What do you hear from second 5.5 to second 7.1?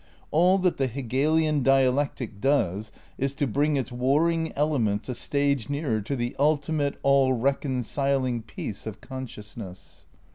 nearer to the ulti mate,